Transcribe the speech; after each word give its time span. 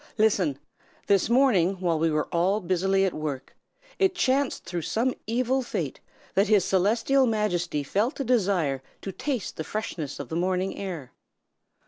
Listen! 0.17 0.57
This 1.05 1.29
morning, 1.29 1.73
while 1.75 1.99
we 1.99 2.09
were 2.09 2.25
all 2.31 2.59
busily 2.59 3.05
at 3.05 3.13
work, 3.13 3.55
it 3.99 4.15
chanced 4.15 4.65
through 4.65 4.81
some 4.81 5.13
evil 5.27 5.61
fate 5.61 5.99
that 6.33 6.47
His 6.47 6.65
Celestial 6.65 7.27
Majesty 7.27 7.83
felt 7.83 8.19
a 8.19 8.23
desire 8.23 8.81
to 9.03 9.11
taste 9.11 9.57
the 9.57 9.63
freshness 9.63 10.19
of 10.19 10.29
the 10.29 10.35
morning 10.35 10.75
air. 10.75 11.11